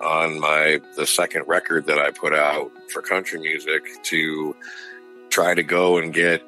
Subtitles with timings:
[0.00, 4.54] on my the second record that I put out for country music to
[5.30, 6.42] try to go and get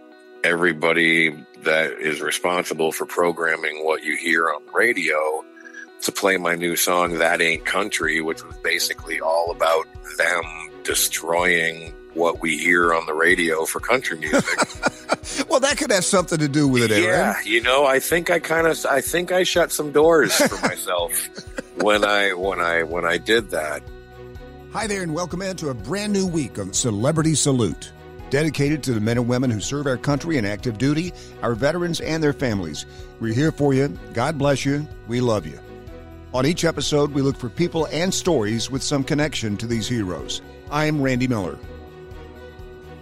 [0.45, 1.31] everybody
[1.63, 5.45] that is responsible for programming what you hear on the radio
[6.03, 9.87] to play my new song that ain't country which was basically all about
[10.17, 10.43] them
[10.85, 14.45] destroying what we hear on the radio for country music
[15.49, 17.05] well, that could have something to do with it, Aaron.
[17.05, 17.43] yeah eh?
[17.45, 21.29] you know i think i kind of i think i shut some doors for myself
[21.81, 23.83] when i when i when i did that
[24.75, 27.91] Hi there, and welcome into a brand new week of Celebrity Salute,
[28.29, 32.03] dedicated to the men and women who serve our country in active duty, our veterans,
[32.03, 32.85] and their families.
[33.19, 33.89] We're here for you.
[34.13, 34.87] God bless you.
[35.07, 35.59] We love you.
[36.35, 40.43] On each episode, we look for people and stories with some connection to these heroes.
[40.71, 41.59] I'm Randy Miller.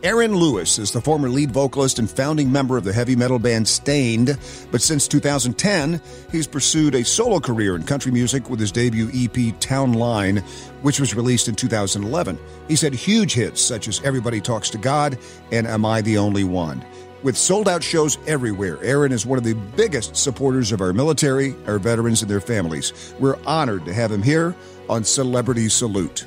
[0.07, 3.67] Aaron Lewis is the former lead vocalist and founding member of the heavy metal band
[3.67, 4.39] Staind,
[4.71, 9.59] but since 2010, he's pursued a solo career in country music with his debut EP
[9.59, 10.37] Town Line,
[10.83, 12.39] which was released in 2011.
[12.69, 15.19] He's had huge hits such as Everybody Talks to God
[15.51, 16.85] and Am I the Only One?
[17.25, 21.57] With sold out shows everywhere, Aaron is one of the biggest supporters of our military,
[21.67, 23.13] our veterans, and their families.
[23.19, 24.55] We're honored to have him here
[24.89, 26.27] on Celebrity Salute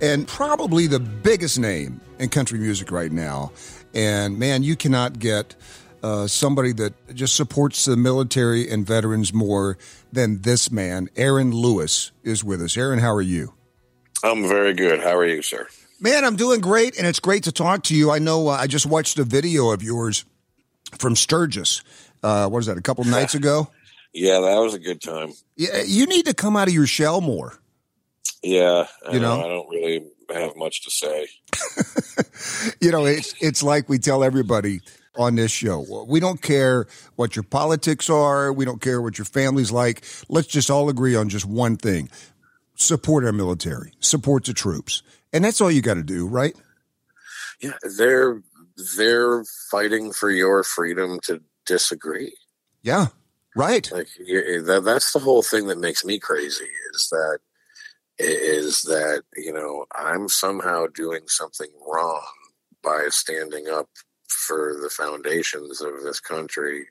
[0.00, 3.52] and probably the biggest name in country music right now.
[3.94, 5.54] And man, you cannot get
[6.02, 9.78] uh, somebody that just supports the military and veterans more
[10.12, 11.08] than this man.
[11.16, 12.76] Aaron Lewis is with us.
[12.76, 13.54] Aaron, how are you?
[14.24, 15.68] i'm very good how are you sir
[16.00, 18.12] Man, I'm doing great, and it's great to talk to you.
[18.12, 20.24] I know uh, I just watched a video of yours
[20.96, 21.82] from Sturgis.
[22.22, 22.78] Uh, what is that?
[22.78, 23.68] A couple nights ago.
[24.12, 27.20] yeah that was a good time Yeah, you need to come out of your shell
[27.20, 27.58] more.
[28.44, 29.40] Yeah, I You know?
[29.40, 31.28] I don't really have much to say.
[32.80, 34.80] you know, it's it's like we tell everybody
[35.16, 36.04] on this show.
[36.08, 38.52] We don't care what your politics are.
[38.52, 40.04] We don't care what your family's like.
[40.28, 42.08] Let's just all agree on just one thing:
[42.76, 46.54] support our military, support the troops, and that's all you got to do, right?
[47.60, 48.42] Yeah, they're
[48.96, 52.34] they're fighting for your freedom to disagree.
[52.82, 53.06] Yeah,
[53.56, 53.90] right.
[53.92, 57.40] Like that, that's the whole thing that makes me crazy is that
[58.18, 62.26] is that you know I'm somehow doing something wrong
[62.82, 63.88] by standing up
[64.28, 66.88] for the foundations of this country,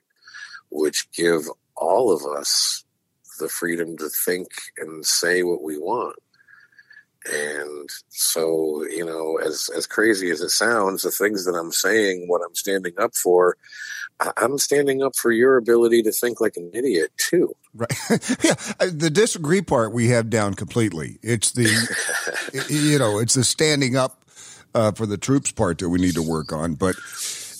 [0.70, 1.42] which give
[1.76, 2.84] all of us
[3.38, 6.16] the freedom to think and say what we want.
[7.32, 12.26] And so, you know, as as crazy as it sounds, the things that I'm saying,
[12.26, 13.56] what I'm standing up for,
[14.36, 17.54] I'm standing up for your ability to think like an idiot too.
[17.74, 17.92] Right.
[18.42, 18.54] yeah.
[18.90, 21.18] The disagree part we have down completely.
[21.22, 21.68] It's the,
[22.68, 24.22] you know, it's the standing up
[24.74, 26.74] uh, for the troops part that we need to work on.
[26.74, 26.96] But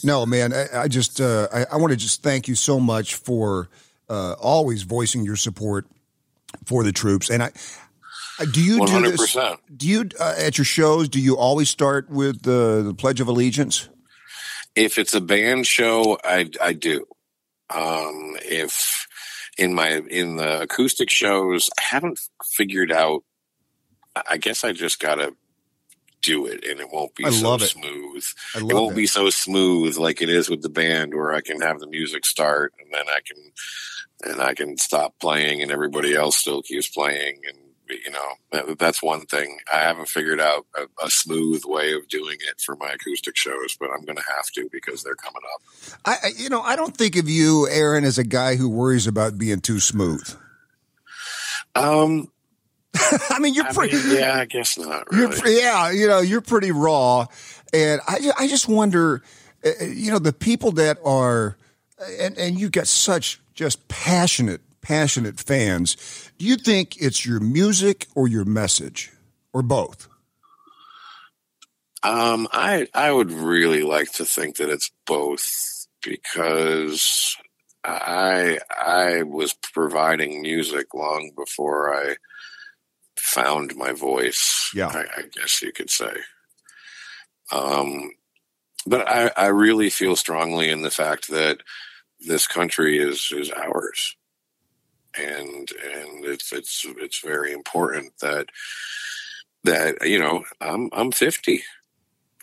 [0.02, 3.14] no, man, I, I just, uh, I, I want to just thank you so much
[3.14, 3.68] for
[4.08, 5.86] uh, always voicing your support
[6.64, 7.30] for the troops.
[7.30, 7.52] And I,
[8.44, 9.34] do you do this?
[9.34, 9.58] 100%.
[9.76, 11.08] Do you uh, at your shows?
[11.08, 13.88] Do you always start with the, the Pledge of Allegiance?
[14.74, 17.06] If it's a band show, I I do.
[17.70, 19.06] Um, if
[19.58, 23.24] in my in the acoustic shows, I haven't figured out.
[24.28, 25.34] I guess I just gotta
[26.22, 27.60] do it, and it won't be I so it.
[27.60, 28.24] smooth.
[28.54, 28.96] I It won't it.
[28.96, 32.24] be so smooth like it is with the band, where I can have the music
[32.26, 33.52] start and then I can
[34.32, 37.56] and I can stop playing, and everybody else still keeps playing, and
[37.90, 42.08] you know that, that's one thing I haven't figured out a, a smooth way of
[42.08, 45.42] doing it for my acoustic shows, but I'm going to have to because they're coming
[45.54, 45.98] up.
[46.04, 49.38] I, you know, I don't think of you, Aaron, as a guy who worries about
[49.38, 50.28] being too smooth.
[51.74, 52.30] Um,
[53.30, 53.96] I mean, you're I pretty.
[53.96, 55.06] mean, yeah, I guess not.
[55.12, 55.56] You're Really.
[55.60, 57.26] yeah, you know, you're pretty raw,
[57.72, 59.22] and I I just wonder,
[59.64, 61.56] uh, uh, you know, the people that are,
[62.20, 66.30] and and you got such just passionate, passionate fans.
[66.38, 69.12] Do you think it's your music or your message,
[69.52, 70.08] or both?
[72.02, 75.44] Um, I I would really like to think that it's both
[76.02, 77.36] because
[77.84, 82.16] I I was providing music long before I
[83.18, 84.70] found my voice.
[84.74, 84.88] Yeah.
[84.88, 86.14] I, I guess you could say.
[87.52, 88.12] Um,
[88.86, 91.58] but I I really feel strongly in the fact that
[92.20, 94.16] this country is is ours,
[95.18, 98.48] and and it's it's it's very important that
[99.64, 101.62] that you know I'm I'm fifty.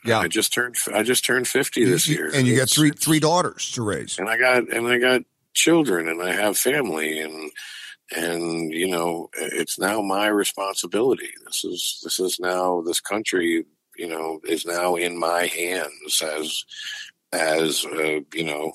[0.03, 0.19] Yeah.
[0.19, 3.71] I just turned I just turned fifty this year, and you got three three daughters
[3.71, 4.19] to raise.
[4.19, 5.23] and I got and I got
[5.53, 7.51] children, and I have family, and
[8.15, 11.29] and you know it's now my responsibility.
[11.45, 13.65] This is this is now this country,
[13.97, 16.65] you know, is now in my hands as
[17.31, 18.73] as a, you know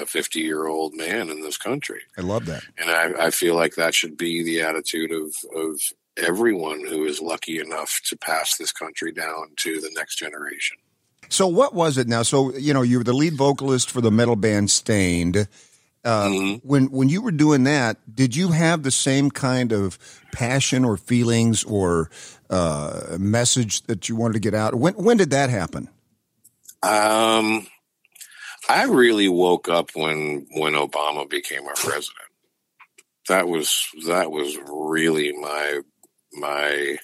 [0.00, 2.62] a fifty year old man in this country I love that.
[2.78, 5.80] and I, I feel like that should be the attitude of of
[6.16, 10.76] everyone who is lucky enough to pass this country down to the next generation.
[11.28, 12.22] So what was it now?
[12.22, 15.48] So you know you were the lead vocalist for the metal band Staind.
[16.02, 16.68] Uh, mm-hmm.
[16.68, 19.98] When when you were doing that, did you have the same kind of
[20.32, 22.10] passion or feelings or
[22.48, 24.74] uh, message that you wanted to get out?
[24.74, 25.88] When when did that happen?
[26.82, 27.66] Um,
[28.70, 32.28] I really woke up when when Obama became our president.
[33.26, 35.80] That was that was really my
[36.32, 36.98] my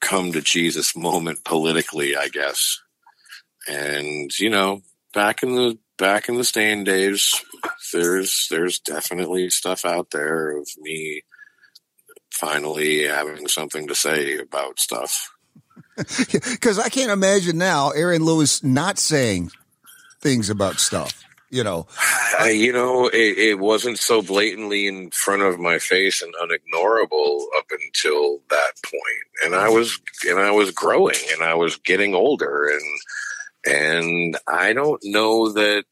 [0.00, 2.80] come to Jesus moment politically, I guess.
[3.68, 4.80] And you know,
[5.12, 7.34] back in the back in the Staind days,
[7.92, 11.20] there's there's definitely stuff out there of me
[12.32, 15.32] finally having something to say about stuff.
[16.32, 19.50] Because I can't imagine now Aaron Lewis not saying
[20.20, 21.24] things about stuff.
[21.52, 21.88] You know,
[22.44, 27.64] you know, it, it, wasn't so blatantly in front of my face and unignorable up
[27.72, 32.68] until that point, and I was and I was growing and I was getting older,
[32.68, 33.00] and
[33.66, 35.86] and I don't know that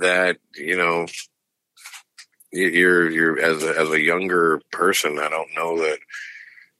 [0.00, 1.06] that you know
[2.52, 5.18] you're you're as a, as a younger person.
[5.18, 5.98] I don't know that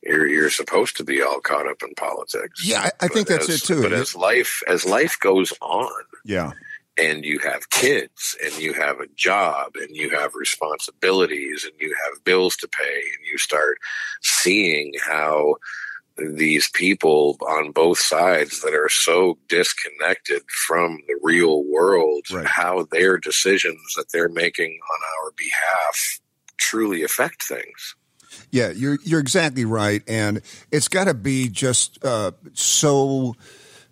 [0.08, 2.66] you're you're supposed to be all caught up in politics.
[2.66, 3.82] Yeah, I, I think that's as, it too.
[3.82, 6.52] But as life as life goes on, yeah,
[6.96, 11.94] and you have kids and you have a job and you have responsibilities and you
[12.04, 13.78] have bills to pay and you start
[14.22, 15.54] seeing how
[16.34, 22.46] these people on both sides that are so disconnected from the real world, right.
[22.46, 26.20] how their decisions that they're making on our behalf
[26.56, 27.94] truly affect things.
[28.50, 33.34] Yeah, you're you're exactly right, and it's got to be just uh, so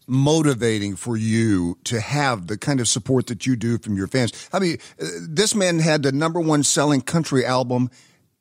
[0.07, 4.49] motivating for you to have the kind of support that you do from your fans.
[4.53, 7.91] I mean, uh, this man had the number one selling country album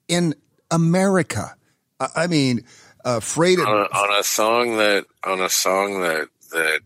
[0.08, 0.36] in
[0.70, 1.56] America.
[2.00, 2.66] I mean,
[3.04, 6.82] afraid of, on, a, on a song that on a song that that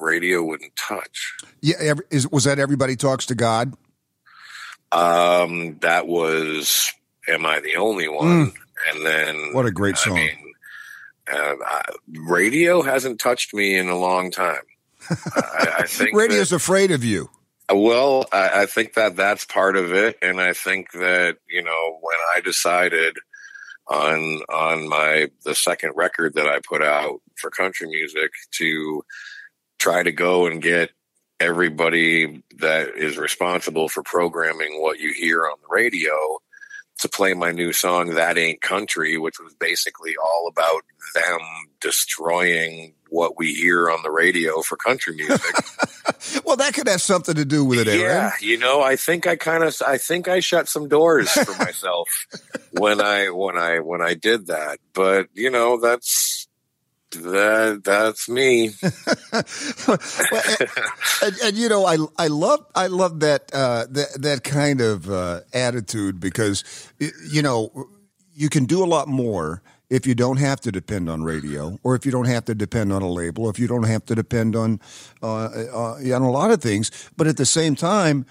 [0.00, 1.34] radio wouldn't touch.
[1.60, 3.74] Yeah, every, is, was that everybody talks to God?
[4.90, 6.92] Um, that was
[7.28, 8.54] "Am I the Only One?" Mm.
[8.90, 10.18] And then what a great song!
[10.18, 10.54] I mean,
[11.32, 14.62] uh, I, radio hasn't touched me in a long time.
[15.10, 17.30] I, I think radio's that, afraid of you.
[17.70, 21.98] Well, I, I think that that's part of it, and I think that you know
[22.00, 23.18] when I decided
[23.88, 29.04] on on my the second record that I put out for country music to
[29.78, 30.90] try to go and get
[31.40, 36.38] everybody that is responsible for programming what you hear on the radio
[37.02, 40.82] to play my new song that ain't country which was basically all about
[41.14, 41.40] them
[41.80, 45.54] destroying what we hear on the radio for country music.
[46.44, 48.00] well, that could have something to do with it, Aaron.
[48.00, 51.54] Yeah, you know, I think I kind of, I think I shut some doors for
[51.62, 52.08] myself
[52.72, 54.78] when I, when I, when I did that.
[54.94, 56.48] But you know, that's
[57.12, 58.70] that that's me.
[59.86, 59.98] well,
[61.22, 64.80] and, and, and, you know, I I love I love that uh, that that kind
[64.80, 66.64] of uh, attitude because
[66.98, 67.88] you know
[68.34, 71.94] you can do a lot more if you don't have to depend on radio, or
[71.94, 74.56] if you don't have to depend on a label, if you don't have to depend
[74.56, 74.80] on
[75.22, 76.90] uh, uh, on a lot of things.
[77.16, 78.24] But at the same time,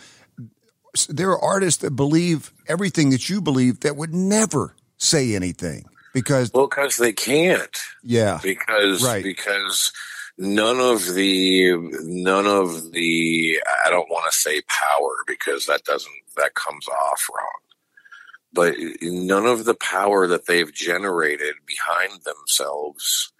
[1.07, 6.51] there are artists that believe everything that you believe that would never say anything because
[6.53, 7.77] well, because they can't.
[8.03, 9.23] Yeah, because right.
[9.23, 9.91] because
[10.37, 16.11] none of the none of the I don't want to say power because that doesn't
[16.37, 17.61] that comes off wrong
[18.53, 23.31] but none of the power that they've generated behind themselves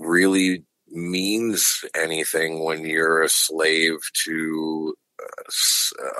[0.00, 4.94] really means anything when you're a slave to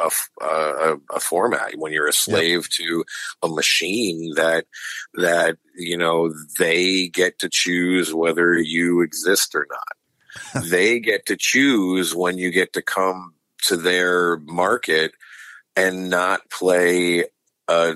[0.01, 2.71] a, a, a, format when you're a slave yep.
[2.71, 3.05] to
[3.43, 4.67] a machine that
[5.15, 11.37] that you know they get to choose whether you exist or not they get to
[11.37, 13.35] choose when you get to come
[13.65, 15.13] to their market
[15.75, 17.25] and not play
[17.69, 17.95] a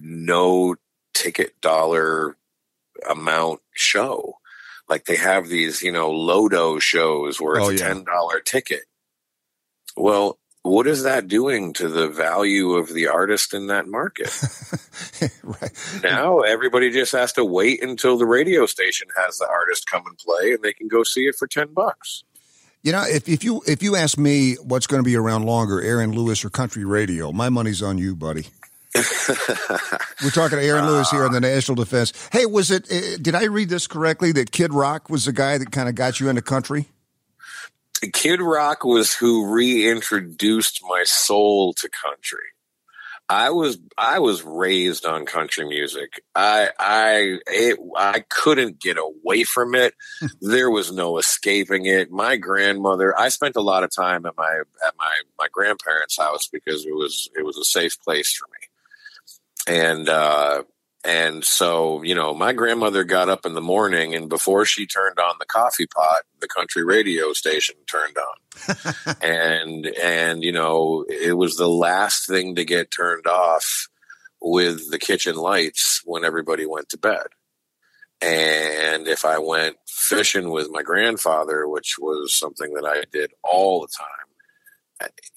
[0.00, 0.74] no
[1.14, 2.36] ticket dollar
[3.08, 4.34] amount show.
[4.88, 7.76] Like they have these, you know, Lodo shows where it's oh, yeah.
[7.76, 8.82] a ten dollar ticket.
[9.96, 14.30] Well, what is that doing to the value of the artist in that market?
[15.42, 16.02] right.
[16.02, 20.16] Now everybody just has to wait until the radio station has the artist come and
[20.18, 22.22] play and they can go see it for 10 bucks.
[22.84, 25.80] You know, if, if you if you ask me what's going to be around longer,
[25.80, 28.46] Aaron Lewis or country radio, my money's on you, buddy.
[28.94, 32.12] We're talking to Aaron Lewis here on the National Defense.
[32.32, 32.90] Hey, was it?
[32.90, 34.32] Uh, did I read this correctly?
[34.32, 36.88] That Kid Rock was the guy that kind of got you into country.
[38.12, 42.38] Kid Rock was who reintroduced my soul to country.
[43.28, 46.22] I was I was raised on country music.
[46.34, 49.94] I I it, I couldn't get away from it.
[50.40, 52.10] there was no escaping it.
[52.10, 53.18] My grandmother.
[53.18, 56.94] I spent a lot of time at my at my my grandparents' house because it
[56.94, 59.78] was it was a safe place for me.
[59.82, 60.64] And uh,
[61.04, 65.18] and so, you know, my grandmother got up in the morning and before she turned
[65.18, 69.16] on the coffee pot, the country radio station turned on.
[69.20, 73.88] and, and, you know, it was the last thing to get turned off
[74.40, 77.26] with the kitchen lights when everybody went to bed.
[78.20, 83.80] And if I went fishing with my grandfather, which was something that I did all
[83.80, 84.21] the time,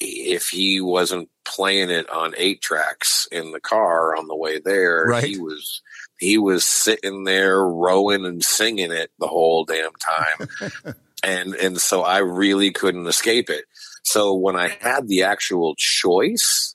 [0.00, 5.06] if he wasn't playing it on eight tracks in the car on the way there.
[5.06, 5.24] Right.
[5.24, 5.82] He was
[6.18, 10.94] he was sitting there rowing and singing it the whole damn time.
[11.22, 13.64] and and so I really couldn't escape it.
[14.02, 16.74] So when I had the actual choice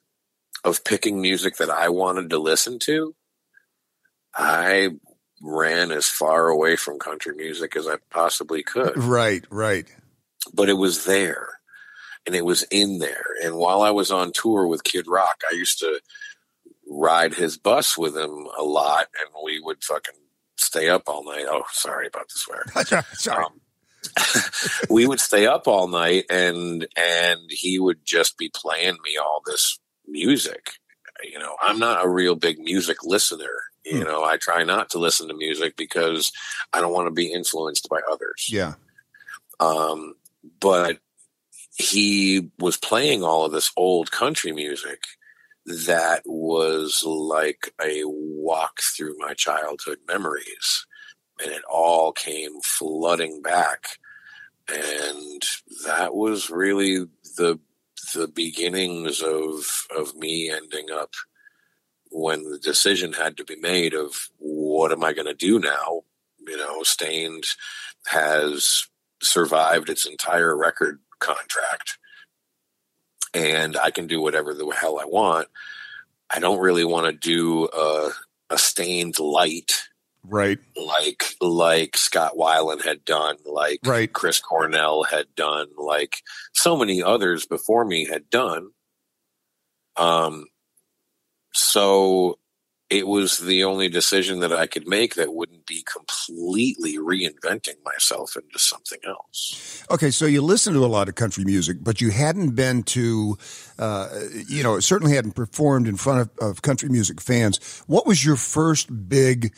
[0.64, 3.16] of picking music that I wanted to listen to,
[4.36, 4.90] I
[5.42, 8.98] ran as far away from country music as I possibly could.
[8.98, 9.88] Right, right.
[10.54, 11.61] But it was there
[12.26, 13.26] and it was in there.
[13.44, 16.00] And while I was on tour with Kid Rock, I used to
[16.90, 20.16] ride his bus with him a lot, and we would fucking
[20.58, 21.46] stay up all night.
[21.50, 23.04] Oh, sorry about the swear.
[23.14, 23.46] sorry.
[23.46, 23.62] Um,
[24.90, 29.42] we would stay up all night, and and he would just be playing me all
[29.46, 30.72] this music.
[31.24, 33.52] You know, I'm not a real big music listener.
[33.86, 34.04] You hmm.
[34.04, 36.32] know, I try not to listen to music because
[36.74, 38.48] I don't want to be influenced by others.
[38.52, 38.74] Yeah.
[39.60, 40.16] Um,
[40.60, 40.98] but
[41.76, 45.04] he was playing all of this old country music
[45.66, 50.86] that was like a walk through my childhood memories.
[51.42, 53.86] And it all came flooding back.
[54.68, 55.42] And
[55.86, 57.06] that was really
[57.38, 57.60] the
[58.14, 61.14] the beginnings of of me ending up
[62.10, 66.02] when the decision had to be made of what am I going to do now?
[66.46, 67.46] You know Staind
[68.08, 68.88] has
[69.22, 71.98] survived its entire record contract
[73.34, 75.48] and I can do whatever the hell I want.
[76.30, 78.10] I don't really want to do a,
[78.50, 79.84] a Staind light.
[80.24, 80.60] Right.
[80.78, 84.12] Like like Scott Weiland had done, like right.
[84.12, 86.18] Chris Cornell had done, like
[86.54, 88.70] so many others before me had done.
[89.98, 90.46] Um
[91.54, 92.38] so
[92.92, 98.36] it was the only decision that I could make that wouldn't be completely reinventing myself
[98.36, 99.86] into something else.
[99.90, 103.38] Okay, so you listen to a lot of country music, but you hadn't been to,
[103.80, 104.10] uh,
[104.46, 107.82] you know, certainly hadn't performed in front of, of country music fans.
[107.88, 109.56] What was your first big?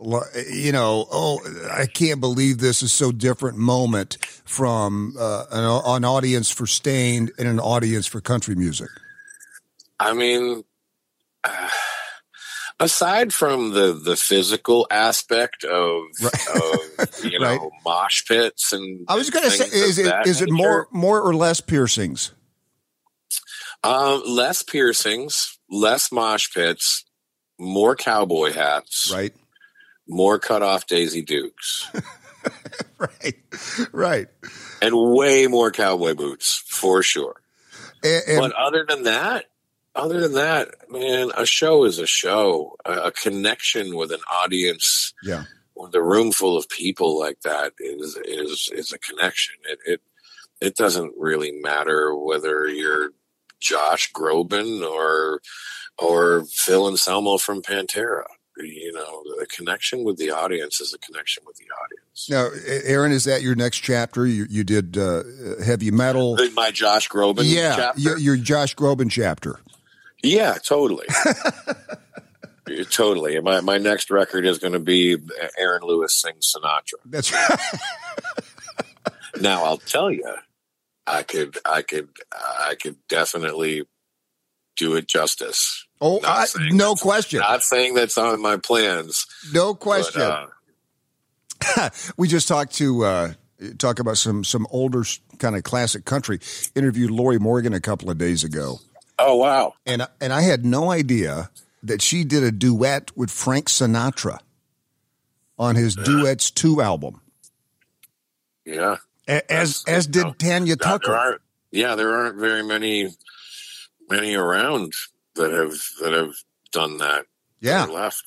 [0.00, 1.40] you know, oh,
[1.72, 5.64] I can't believe this is so different moment from uh, an,
[5.96, 8.90] an, audience for Staind and an audience for country music?
[9.98, 10.62] I mean,
[11.42, 11.68] uh,
[12.80, 16.48] aside from the the physical aspect of, right.
[16.56, 17.70] of you know right.
[17.84, 21.34] mosh pits and I was going to say is it is it more more or
[21.34, 22.32] less piercings?
[23.84, 27.04] Um, less piercings, less mosh pits,
[27.58, 29.32] more cowboy hats, right?
[30.08, 31.88] More cut off Daisy Dukes,
[32.98, 33.36] right,
[33.92, 34.26] right,
[34.82, 37.40] and way more cowboy boots for sure.
[38.02, 39.44] And, and, but other than that,
[39.98, 42.76] other than that, man, a show is a show.
[42.84, 47.72] A, a connection with an audience, yeah, with a room full of people like that
[47.78, 49.56] is is is a connection.
[49.68, 50.00] It it
[50.60, 53.10] it doesn't really matter whether you're
[53.60, 55.40] Josh Groban or
[55.98, 58.24] or Phil Anselmo from Pantera.
[58.56, 62.28] You know, the connection with the audience is a connection with the audience.
[62.28, 62.48] Now,
[62.84, 64.26] Aaron, is that your next chapter?
[64.26, 65.22] You, you did uh,
[65.64, 66.36] heavy metal.
[66.54, 68.00] My Josh Groban yeah, chapter?
[68.00, 69.60] your, your Josh Groban chapter.
[70.22, 71.06] Yeah, totally.
[72.90, 73.40] totally.
[73.40, 75.16] My my next record is going to be
[75.58, 77.00] Aaron Lewis sings Sinatra.
[77.04, 77.58] That's right.
[79.40, 80.34] now I'll tell you,
[81.06, 83.84] I could I could I could definitely
[84.76, 85.86] do it justice.
[86.00, 87.40] Oh, I, no question.
[87.40, 89.26] Not saying that's on my plans.
[89.52, 90.22] No question.
[90.22, 90.50] But,
[91.76, 93.32] uh, we just talked to uh,
[93.78, 95.04] talk about some some older
[95.38, 96.38] kind of classic country.
[96.74, 98.78] Interviewed Lorrie Morgan a couple of days ago,
[99.18, 99.74] Oh wow!
[99.86, 101.50] And and I had no idea
[101.82, 104.38] that she did a duet with Frank Sinatra
[105.58, 107.20] on his Duets Two album.
[108.64, 108.96] Yeah,
[109.26, 111.12] as as did know, Tanya Tucker.
[111.12, 111.38] There
[111.70, 113.14] yeah, there aren't very many
[114.08, 114.92] many around
[115.34, 116.34] that have that have
[116.72, 117.26] done that.
[117.60, 118.22] Yeah, left.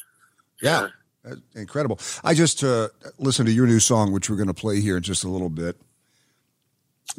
[0.62, 0.88] Yeah.
[1.26, 1.34] yeah.
[1.56, 2.00] Incredible.
[2.24, 5.04] I just uh, listened to your new song, which we're going to play here in
[5.04, 5.80] just a little bit,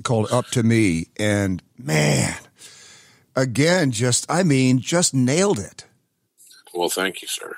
[0.03, 1.07] called Up to Me.
[1.21, 2.35] And man,
[3.37, 5.87] again, just I mean, just nailed it.
[6.75, 7.55] Well, thank you, sir.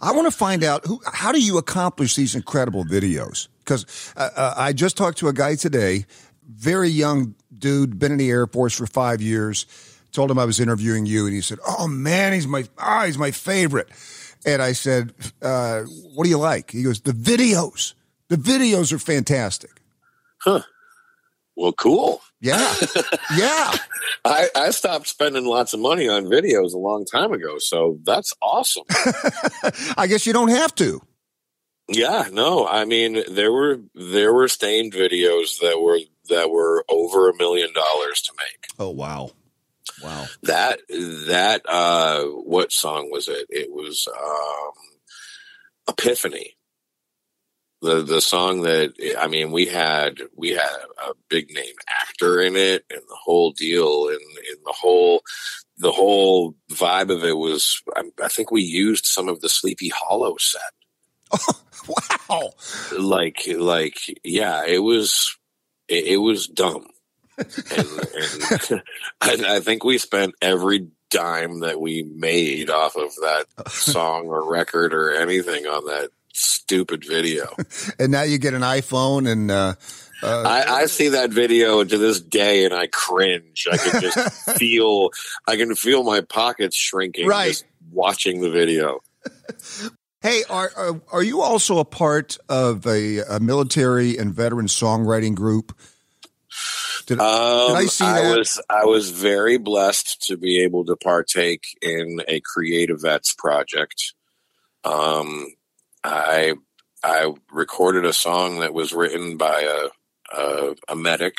[0.00, 3.48] I want to find out who, how do you accomplish these incredible videos?
[3.60, 6.06] Because uh, uh, I just talked to a guy today,
[6.48, 9.66] very young dude, been in the Air Force for five years.
[10.10, 13.16] Told him I was interviewing you, and he said, "Oh man, he's my ah, he's
[13.16, 13.88] my favorite."
[14.44, 15.82] And I said, uh,
[16.14, 17.94] "What do you like?" He goes, "The videos.
[18.28, 19.70] The videos are fantastic."
[20.38, 20.62] Huh.
[21.56, 22.20] Well, cool.
[22.42, 22.74] Yeah.
[23.36, 23.72] Yeah.
[24.24, 28.32] I, I stopped spending lots of money on videos a long time ago, so that's
[28.42, 28.82] awesome.
[29.96, 31.00] I guess you don't have to.
[31.88, 32.66] Yeah, no.
[32.66, 37.72] I mean, there were there were Staind videos that were that were over a million
[37.72, 38.66] dollars to make.
[38.78, 39.30] Oh wow.
[40.02, 40.26] Wow.
[40.42, 43.46] That that uh what song was it?
[43.50, 44.72] It was um
[45.88, 46.56] Epiphany.
[47.82, 52.54] The the song that I mean we had we had a big name actor in
[52.56, 55.22] it and the whole deal and, and the whole
[55.78, 59.88] the whole vibe of it was I, I think we used some of the Sleepy
[59.88, 60.60] Hollow set.
[62.30, 62.50] wow.
[62.96, 65.36] Like like yeah, it was
[65.88, 66.86] it, it was dumb.
[67.38, 68.82] and, and
[69.20, 74.50] I, I think we spent every dime that we made off of that song or
[74.50, 77.54] record or anything on that stupid video.
[77.98, 79.74] And now you get an iPhone and uh,
[80.22, 83.66] uh, I, I see that video to this day and I cringe.
[83.70, 84.18] I can just
[84.58, 85.10] feel,
[85.46, 87.48] I can feel my pockets shrinking Right.
[87.48, 89.00] just watching the video.
[90.20, 95.34] Hey, are, are are you also a part of a, a military and veteran songwriting
[95.34, 95.76] group?
[97.06, 98.36] Did, Um, Did I see that?
[98.38, 104.14] was I was very blessed to be able to partake in a CreatiVets project.
[104.84, 105.46] Um,
[106.04, 106.54] I
[107.04, 111.38] I recorded a song that was written by a a, a medic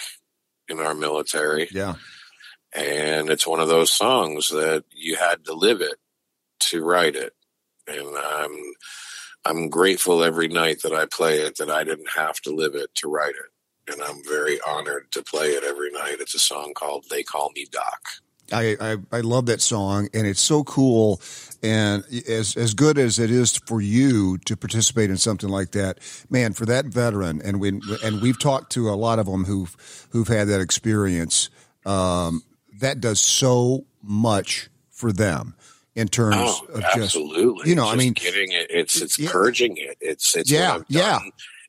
[0.69, 1.95] in our military, yeah,
[2.73, 5.95] and it's one of those songs that you had to live it
[6.59, 7.33] to write it,
[7.87, 8.73] and I'm
[9.45, 12.93] I'm grateful every night that I play it that I didn't have to live it
[12.95, 13.53] to write it
[13.87, 16.17] and I'm very honored to play it every night.
[16.19, 18.01] It's a song called "They Call Me Doc."
[18.53, 21.21] I, I I love that song, and it's so cool.
[21.61, 25.99] And as as good as it is for you to participate in something like that,
[26.29, 30.07] man, for that veteran, and we and we've talked to a lot of them who've
[30.11, 31.49] who've had that experience.
[31.85, 32.43] Um,
[32.79, 35.55] that does so much for them
[35.95, 37.69] in terms Oh, of just absolutely!
[37.69, 38.67] you know, I mean- getting it.
[38.69, 39.31] It's it's Yeah.
[39.31, 39.97] purging it.
[40.01, 41.19] It's it's Yeah, yeah.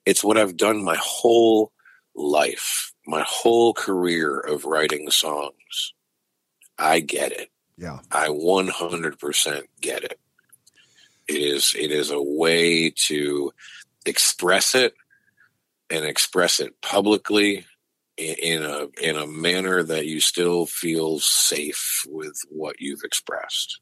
[0.07, 1.73] It's what I've done my whole
[2.16, 5.94] life, my whole career of writing songs.
[6.79, 7.51] I get it.
[7.77, 10.19] yeah, I 100% get it.
[11.27, 13.53] It is it is a way to
[14.05, 14.95] express it
[15.91, 17.65] and express it publicly
[18.17, 23.81] in, in a in a manner that you still feel safe with what you've expressed.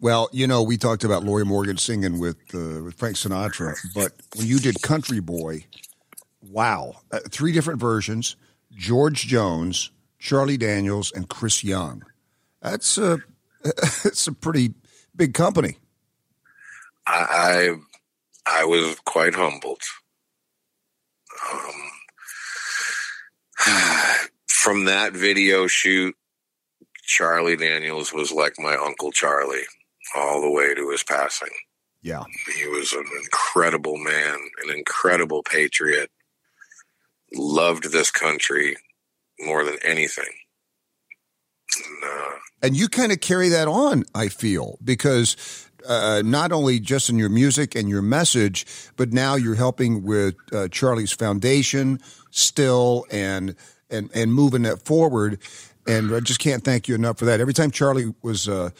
[0.00, 4.12] Well, you know, we talked about Lorrie Morgan singing with uh, with Frank Sinatra, but
[4.36, 5.66] when you did Country Boy,
[6.42, 8.36] wow, uh, three different versions:
[8.72, 9.90] George Jones,
[10.24, 12.02] Charlie Daniels, and Chris Young.
[12.62, 13.18] That's a
[13.64, 14.72] it's a pretty
[15.14, 15.76] big company.
[17.06, 17.76] I
[18.46, 19.82] I, I was quite humbled.
[21.52, 21.74] Um,
[24.48, 26.16] from that video shoot,
[27.02, 29.66] Charlie Daniels was like my uncle Charlie
[30.16, 31.52] all the way to his passing.
[32.00, 32.22] Yeah,
[32.56, 36.10] He was an incredible man, an incredible patriot,
[37.34, 38.76] loved this country
[39.44, 40.32] more than anything.
[41.76, 42.30] And, uh,
[42.62, 44.04] and you kind of carry that on.
[44.14, 45.36] I feel because.
[45.86, 48.64] Uh, not only just in your music and your message,
[48.96, 53.54] but now you're helping with uh, Charlie's foundation still and
[53.90, 55.38] and and moving that forward.
[55.86, 57.38] And I just can't thank you enough for that.
[57.38, 58.70] Every time Charlie was uh,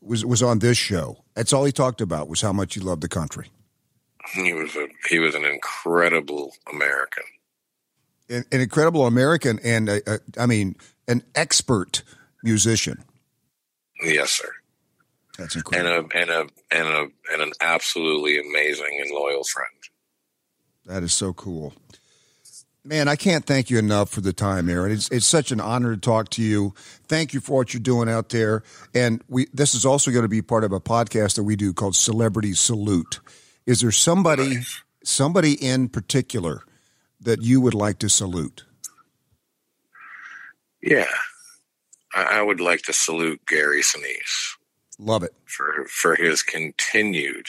[0.00, 3.02] was was on this show, that's all he talked about was how much he loved
[3.02, 3.46] the country.
[4.34, 7.22] he was a he was an incredible American.
[8.30, 10.76] An, an incredible American, and uh, uh, I mean,
[11.08, 12.02] an expert
[12.42, 13.02] musician.
[14.02, 14.48] Yes, sir.
[15.36, 16.10] That's and incredible.
[16.14, 16.40] a and a
[16.70, 19.68] and a and an absolutely amazing and loyal friend.
[20.86, 21.74] That is so cool.
[22.82, 24.92] Man, I can't thank you enough for the time, Aaron.
[24.92, 26.74] It's it's such an honor to talk to you.
[27.08, 28.62] Thank you for what you're doing out there.
[28.94, 31.72] And we this is also going to be part of a podcast that we do
[31.72, 33.20] called Celebrity Salute.
[33.66, 34.60] Is there somebody
[35.04, 36.62] somebody in particular
[37.20, 38.64] that you would like to salute?
[40.82, 41.06] Yeah,
[42.14, 44.56] I, I would like to salute Gary Sinise
[44.98, 45.34] Love it.
[45.44, 47.46] for for his continued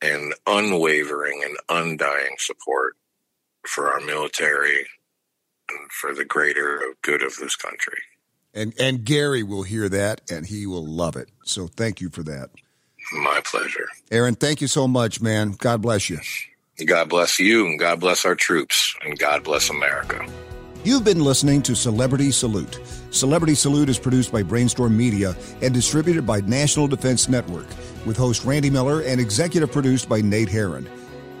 [0.00, 2.96] and unwavering and undying support
[3.66, 4.88] for our military
[5.70, 7.98] and for the greater good of this country.
[8.54, 11.30] And and Gary will hear that and he will love it.
[11.44, 12.50] So thank you for that.
[13.12, 13.88] My pleasure.
[14.10, 15.52] Aaron, thank you so much, man.
[15.52, 16.18] God bless you.
[16.80, 20.26] God bless you and God bless our troops and God bless America.
[20.84, 22.80] You've been listening to Celebrity Salute.
[23.10, 27.66] Celebrity Salute is produced by Brainstorm Media and distributed by National Defense Network,
[28.04, 30.88] with host Randy Miller and executive produced by Nate Herron.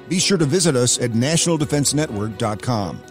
[0.08, 3.02] Be sure to visit us at nationaldefensenetwork.com.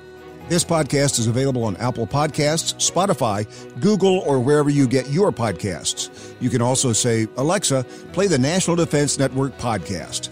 [0.47, 3.45] This podcast is available on Apple Podcasts, Spotify,
[3.81, 6.33] Google, or wherever you get your podcasts.
[6.39, 10.29] You can also say, Alexa, play the National Defense Network podcast.